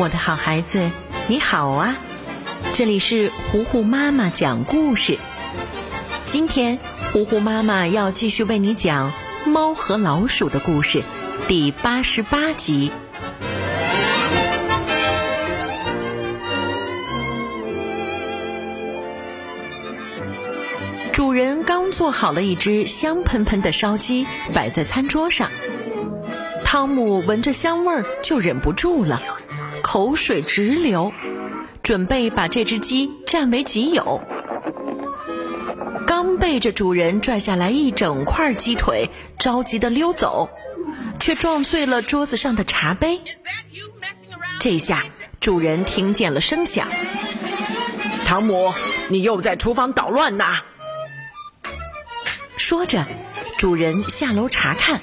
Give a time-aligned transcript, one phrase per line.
[0.00, 0.92] 我的好孩子，
[1.26, 1.96] 你好啊！
[2.72, 5.18] 这里是糊糊妈妈讲故事。
[6.24, 6.78] 今天，
[7.12, 9.12] 糊糊妈妈要继续为你讲
[9.50, 11.02] 《猫和老鼠》的故事，
[11.48, 12.92] 第八十八集。
[21.12, 25.50] 主人刚做好了一只香喷喷的烧鸡，摆在餐桌上。
[26.64, 29.20] 汤姆闻着香味儿就忍不住了。
[29.90, 31.14] 口水直流，
[31.82, 34.20] 准备把这只鸡占为己有。
[36.06, 40.50] 刚背着主人拽下来一整块鸡腿，着急的溜走，
[41.18, 43.22] 却撞碎了桌子上的茶杯。
[44.60, 45.06] 这下
[45.40, 46.86] 主人听见了声响，
[48.26, 48.74] 汤姆，
[49.08, 50.58] 你又在厨房捣乱呐。
[52.58, 53.06] 说着，
[53.56, 55.00] 主人下楼查看。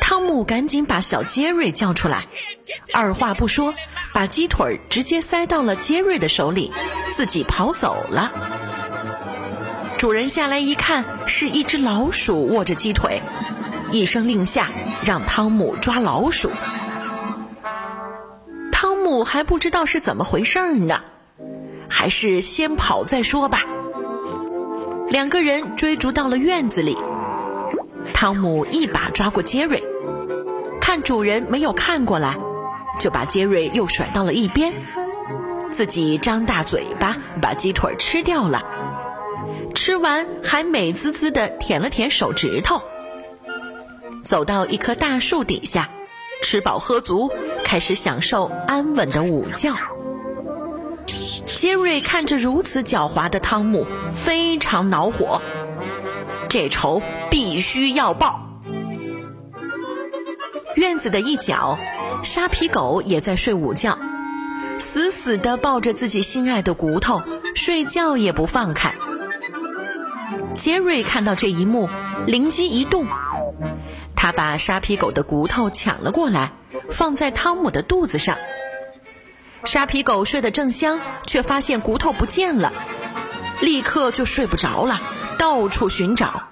[0.00, 2.26] 汤姆赶紧把小杰瑞叫出来。
[2.92, 3.74] 二话不说，
[4.12, 6.70] 把鸡腿直接塞到了杰瑞的手里，
[7.14, 8.32] 自己跑走了。
[9.96, 13.22] 主人下来一看，是一只老鼠握着鸡腿，
[13.90, 14.68] 一声令下，
[15.04, 16.50] 让汤姆抓老鼠。
[18.70, 21.00] 汤姆还不知道是怎么回事呢，
[21.88, 23.62] 还是先跑再说吧。
[25.08, 26.98] 两个人追逐到了院子里，
[28.12, 29.82] 汤姆一把抓过杰瑞，
[30.80, 32.36] 看主人没有看过来。
[33.00, 34.72] 就把杰瑞又甩到了一边，
[35.70, 38.64] 自己张大嘴巴把鸡腿吃掉了，
[39.74, 42.82] 吃完还美滋滋的舔了舔手指头，
[44.22, 45.90] 走到一棵大树底下，
[46.42, 47.32] 吃饱喝足，
[47.64, 49.74] 开始享受安稳的午觉。
[51.56, 55.42] 杰瑞看着如此狡猾的汤姆，非常恼火，
[56.48, 58.40] 这仇必须要报。
[60.76, 61.78] 院子的一角。
[62.22, 63.98] 沙皮狗也在睡午觉，
[64.78, 67.20] 死死地抱着自己心爱的骨头，
[67.54, 68.94] 睡觉也不放开。
[70.54, 71.90] 杰瑞看到这一幕，
[72.26, 73.06] 灵机一动，
[74.14, 76.52] 他把沙皮狗的骨头抢了过来，
[76.90, 78.38] 放在汤姆的肚子上。
[79.64, 82.72] 沙皮狗睡得正香，却发现骨头不见了，
[83.60, 85.00] 立刻就睡不着了，
[85.38, 86.44] 到处寻找。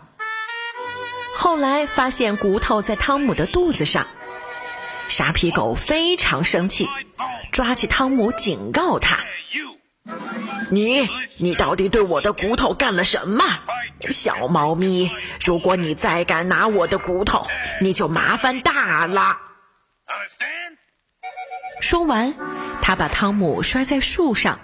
[1.32, 4.08] 后来发现骨头在汤姆的肚子上。
[5.10, 6.88] 沙皮狗非常生气，
[7.50, 9.18] 抓起汤姆警告他
[10.70, 13.44] ：“你，你到底对我的骨头干了什么？
[14.08, 15.10] 小猫咪，
[15.44, 17.42] 如果你再敢拿我的骨头，
[17.80, 19.36] 你就麻烦大了。”
[21.82, 22.34] 说完，
[22.80, 24.60] 他把汤姆摔在树上，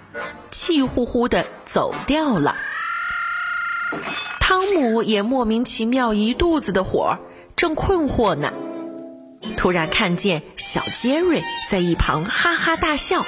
[0.49, 2.55] 气呼呼的走掉了。
[4.39, 7.19] 汤姆也莫名其妙一肚子的火，
[7.57, 8.53] 正困惑呢。
[9.55, 13.25] 突然看见小杰瑞在一旁哈哈大笑，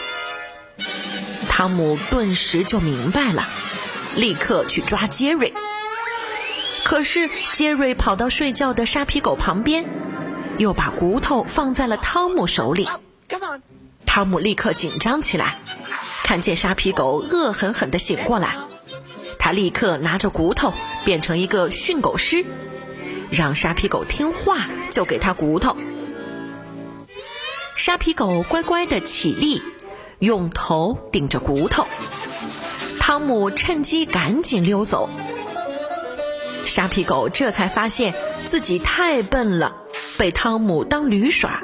[1.48, 3.48] 汤姆顿时就明白了，
[4.16, 5.54] 立刻去抓杰瑞。
[6.84, 9.86] 可是杰瑞跑到睡觉的沙皮狗旁边，
[10.58, 12.88] 又把骨头放在了汤姆手里。
[14.06, 15.60] 汤姆立刻紧张起来，
[16.24, 18.56] 看见沙皮狗恶狠狠地醒过来，
[19.38, 20.74] 他立刻拿着骨头
[21.06, 22.44] 变成一个训狗师，
[23.30, 25.78] 让沙皮狗听话就给他骨头。
[27.80, 29.64] 沙皮狗乖乖的起立，
[30.20, 31.88] 用头顶着骨头。
[33.00, 35.10] 汤姆趁机赶紧溜走。
[36.66, 38.14] 沙皮狗这才发现
[38.46, 39.78] 自己太笨了，
[40.18, 41.64] 被汤姆当驴耍，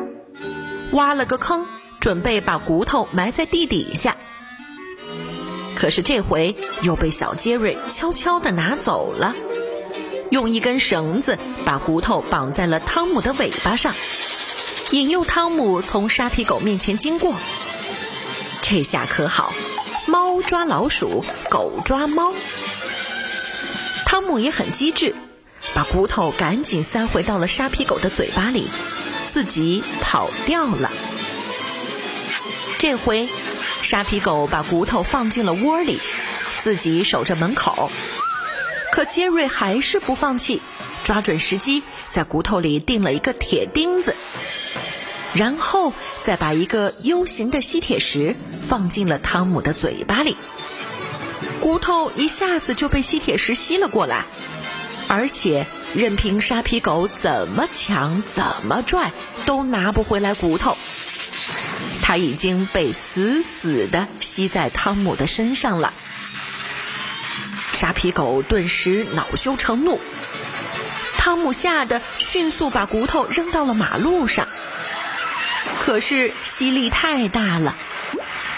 [0.94, 1.66] 挖了个坑，
[2.00, 4.16] 准备把骨头埋在地底下。
[5.76, 9.36] 可是这回又被小杰瑞悄悄地拿走了，
[10.32, 13.94] 用一根绳子把骨头绑在了汤姆的尾巴上。
[14.91, 17.34] 引诱汤姆从沙皮狗面前经过，
[18.62, 19.51] 这下可好，
[20.07, 22.34] 猫抓老鼠，狗抓猫。
[24.06, 25.16] 汤姆也很机智，
[25.73, 28.69] 把骨头赶紧塞回到了沙皮狗的嘴巴里，
[29.28, 30.91] 自己跑掉了。
[32.78, 33.28] 这回，
[33.82, 35.99] 沙皮狗把骨头放进了窝里，
[36.59, 37.90] 自己守着门口。
[38.91, 40.61] 可杰瑞还是不放弃，
[41.03, 44.16] 抓准时机，在骨头里钉了一个铁钉子。
[45.35, 50.37] 然后再把一个 U 型的吸铁石放进了汤姆的嘴巴里，
[51.59, 54.26] 骨头一下子就被吸铁石吸了过来，
[55.09, 59.11] 而且任凭沙皮狗怎么抢、怎么拽，
[59.46, 60.78] 都拿不回来骨头。
[62.02, 65.93] 它已经被死死的吸在汤姆的身上了。
[67.73, 69.99] 沙皮狗顿时恼羞成怒，
[71.17, 74.47] 汤姆吓得迅速把骨头扔到了马路上。
[75.79, 77.77] 可是吸力太大了，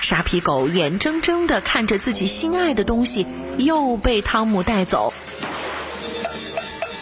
[0.02, 3.28] 沙皮狗眼睁睁地看着自己心爱的东西
[3.58, 5.14] 又被汤姆带走。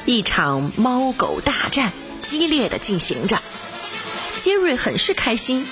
[0.05, 3.41] 一场猫狗大战激烈的进行着，
[4.37, 5.67] 杰瑞很是开心，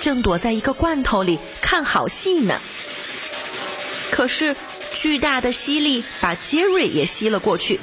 [0.00, 2.60] 正躲在一个罐头里看好戏呢。
[4.10, 4.56] 可是
[4.94, 7.80] 巨大的吸力把杰瑞也吸了过去。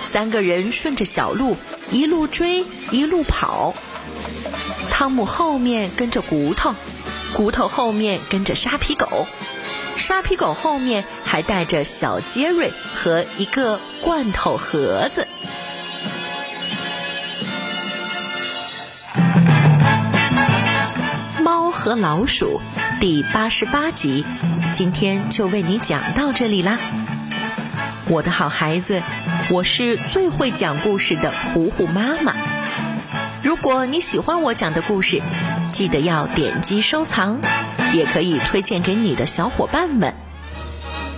[0.00, 1.56] 三个人顺着小路
[1.90, 3.74] 一路追一路跑，
[5.00, 6.74] 汤姆后面跟着骨头，
[7.32, 9.26] 骨头后面跟着沙皮狗，
[9.96, 15.26] 沙皮狗后面还带着小杰瑞和一个罐头盒子。
[21.42, 22.60] 猫和老鼠
[23.00, 24.26] 第八十八集，
[24.70, 26.78] 今天就为你讲到这里啦，
[28.06, 29.02] 我的好孩子。
[29.50, 32.49] 我是最会讲故事的糊糊妈妈。
[33.62, 35.20] 如果你喜欢我讲的故事，
[35.70, 37.40] 记得要点击收藏，
[37.92, 40.14] 也可以推荐给你的小伙伴们。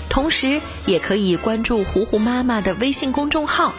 [0.09, 3.73] 同时，也可以关注虎虎妈妈的微信公众号，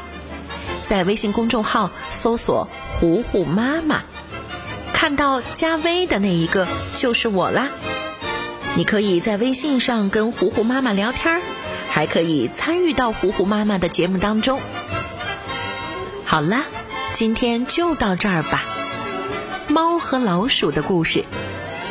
[0.81, 4.04] 在微信公众号搜索“虎虎妈妈”，
[4.94, 6.65] 看到加微的那一个
[6.95, 7.68] 就是我啦。
[8.77, 11.42] 你可以在微信上跟虎虎妈妈聊天。
[11.89, 14.62] 还可以参与到虎虎妈妈的节目当中。
[16.25, 16.63] 好啦，
[17.13, 18.63] 今天就到这儿吧。
[19.68, 21.24] 猫和老鼠的故事，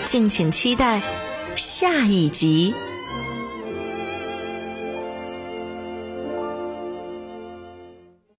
[0.04, 1.00] 敬请期待
[1.54, 2.74] 下一集。